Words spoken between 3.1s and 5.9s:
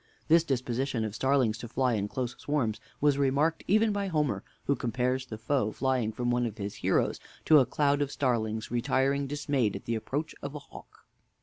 remarked even by Homer, who compares the foe